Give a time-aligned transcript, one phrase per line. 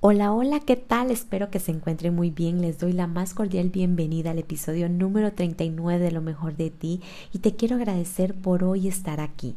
[0.00, 1.10] Hola, hola, ¿qué tal?
[1.10, 2.60] Espero que se encuentren muy bien.
[2.60, 7.00] Les doy la más cordial bienvenida al episodio número 39 de Lo mejor de ti
[7.32, 9.56] y te quiero agradecer por hoy estar aquí.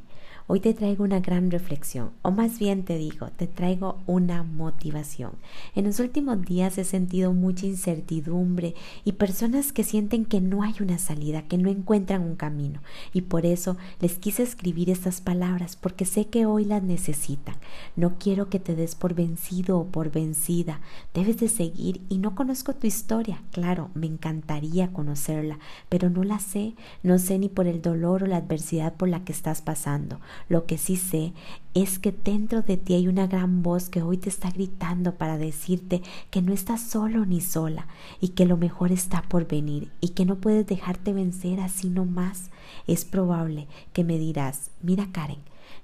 [0.51, 5.33] Hoy te traigo una gran reflexión, o más bien te digo, te traigo una motivación.
[5.75, 8.73] En los últimos días he sentido mucha incertidumbre
[9.05, 12.81] y personas que sienten que no hay una salida, que no encuentran un camino.
[13.13, 17.53] Y por eso les quise escribir estas palabras, porque sé que hoy las necesitan.
[17.95, 20.81] No quiero que te des por vencido o por vencida.
[21.13, 23.43] Debes de seguir y no conozco tu historia.
[23.51, 25.59] Claro, me encantaría conocerla,
[25.89, 26.73] pero no la sé.
[27.03, 30.19] No sé ni por el dolor o la adversidad por la que estás pasando.
[30.47, 31.33] Lo que sí sé
[31.73, 35.37] es que dentro de ti hay una gran voz que hoy te está gritando para
[35.37, 37.87] decirte que no estás solo ni sola
[38.19, 42.49] y que lo mejor está por venir y que no puedes dejarte vencer así nomás.
[42.87, 45.39] Es probable que me dirás, mira Karen,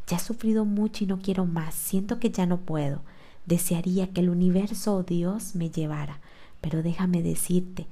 [0.07, 3.01] ya he sufrido mucho y no quiero más, siento que ya no puedo.
[3.45, 6.19] Desearía que el universo o Dios me llevara,
[6.61, 7.85] pero déjame decirte,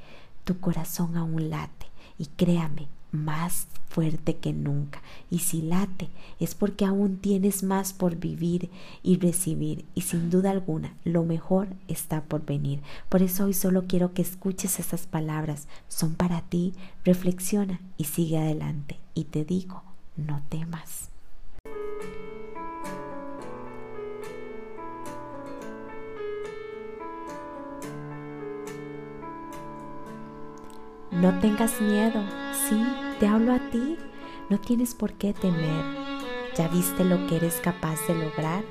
[0.44, 5.02] tu corazón aún late y créame, más fuerte que nunca.
[5.30, 8.70] Y si late es porque aún tienes más por vivir
[9.04, 9.86] y recibir.
[9.96, 12.82] Y sin duda alguna, lo mejor está por venir.
[13.08, 15.68] Por eso hoy solo quiero que escuches esas palabras.
[15.88, 16.74] Son para ti.
[17.06, 18.98] Reflexiona y sigue adelante.
[19.14, 19.84] Y te digo,
[20.18, 21.10] no temas.
[31.12, 32.22] No tengas miedo,
[32.54, 32.82] sí,
[33.20, 33.98] te hablo a ti,
[34.50, 35.84] no tienes por qué temer.
[36.58, 38.64] ¿Ya viste lo que eres capaz de lograr?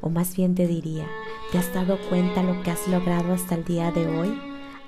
[0.00, 1.06] O más bien te diría,
[1.50, 4.38] ¿te has dado cuenta lo que has logrado hasta el día de hoy?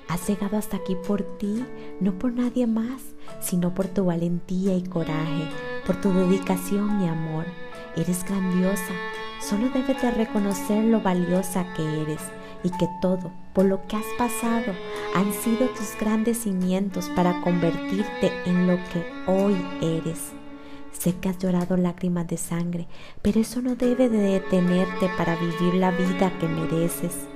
[0.07, 1.65] Has llegado hasta aquí por ti,
[1.99, 3.01] no por nadie más,
[3.39, 5.49] sino por tu valentía y coraje,
[5.85, 7.45] por tu dedicación y amor.
[7.95, 8.93] Eres grandiosa,
[9.41, 12.21] solo debes de reconocer lo valiosa que eres
[12.63, 14.73] y que todo por lo que has pasado
[15.13, 20.31] han sido tus grandes cimientos para convertirte en lo que hoy eres.
[20.91, 22.87] Sé que has llorado lágrimas de sangre,
[23.21, 27.27] pero eso no debe de detenerte para vivir la vida que mereces.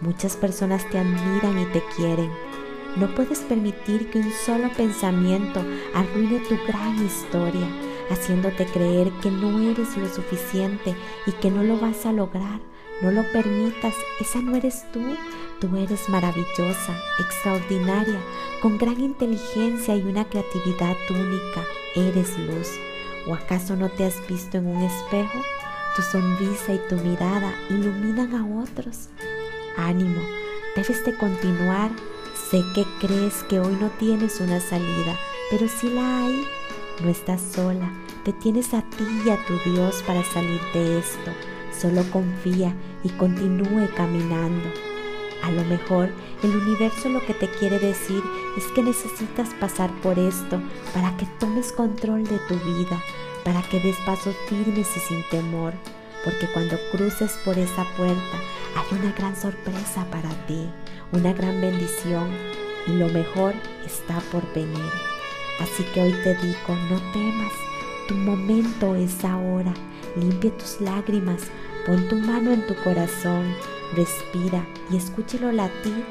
[0.00, 2.30] Muchas personas te admiran y te quieren.
[2.96, 5.62] No puedes permitir que un solo pensamiento
[5.94, 7.66] arruine tu gran historia,
[8.10, 10.94] haciéndote creer que no eres lo suficiente
[11.26, 12.60] y que no lo vas a lograr
[13.02, 15.02] no lo permitas, esa no eres tú.
[15.60, 18.20] Tú eres maravillosa, extraordinaria,
[18.60, 21.64] con gran inteligencia y una creatividad única.
[21.94, 22.68] Eres luz.
[23.26, 25.38] ¿O acaso no te has visto en un espejo?
[25.94, 29.08] Tu sonrisa y tu mirada iluminan a otros.
[29.76, 30.20] Ánimo,
[30.74, 31.90] debes de continuar.
[32.50, 35.16] Sé que crees que hoy no tienes una salida,
[35.50, 36.46] pero si la hay.
[37.02, 37.90] No estás sola,
[38.24, 41.30] te tienes a ti y a tu Dios para salir de esto.
[41.80, 44.70] Solo confía y continúe caminando.
[45.42, 46.10] A lo mejor
[46.42, 48.22] el universo lo que te quiere decir
[48.56, 50.60] es que necesitas pasar por esto
[50.94, 53.02] para que tomes control de tu vida,
[53.44, 55.74] para que des pasos firmes y sin temor,
[56.24, 58.40] porque cuando cruces por esa puerta
[58.74, 60.68] hay una gran sorpresa para ti,
[61.12, 62.28] una gran bendición
[62.86, 63.54] y lo mejor
[63.84, 64.90] está por venir.
[65.60, 67.52] Así que hoy te digo, no temas,
[68.08, 69.72] tu momento es ahora,
[70.16, 71.42] limpia tus lágrimas,
[71.86, 73.54] Pon tu mano en tu corazón,
[73.94, 76.04] respira y escúchelo latir.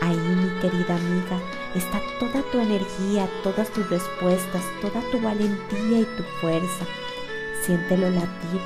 [0.00, 1.38] Ahí, mi querida amiga,
[1.76, 6.84] está toda tu energía, todas tus respuestas, toda tu valentía y tu fuerza.
[7.62, 8.60] Siéntelo latir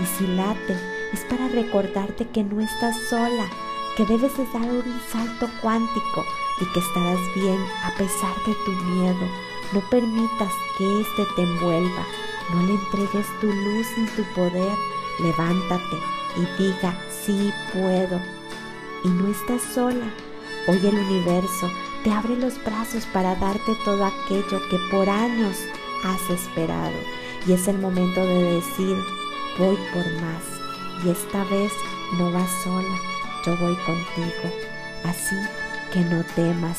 [0.00, 0.76] y si late
[1.12, 3.48] es para recordarte que no estás sola,
[3.96, 6.24] que debes de dar un salto cuántico
[6.60, 9.28] y que estarás bien a pesar de tu miedo.
[9.72, 12.04] No permitas que éste te envuelva.
[12.52, 15.96] No le entregues tu luz ni tu poder levántate
[16.36, 16.94] y diga,
[17.24, 18.20] sí puedo.
[19.04, 20.12] Y no estás sola.
[20.66, 21.70] Hoy el universo
[22.04, 25.56] te abre los brazos para darte todo aquello que por años
[26.04, 26.98] has esperado.
[27.46, 28.96] Y es el momento de decir,
[29.58, 30.42] voy por más.
[31.04, 31.72] Y esta vez
[32.18, 32.98] no vas sola,
[33.46, 34.52] yo voy contigo.
[35.04, 35.36] Así
[35.92, 36.78] que no temas.